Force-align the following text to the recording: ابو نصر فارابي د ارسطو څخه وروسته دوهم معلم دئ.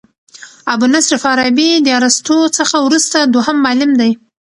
ابو 0.73 0.85
نصر 0.93 1.13
فارابي 1.23 1.69
د 1.81 1.87
ارسطو 1.99 2.37
څخه 2.57 2.75
وروسته 2.85 3.17
دوهم 3.33 3.57
معلم 3.65 3.91
دئ. 4.01 4.11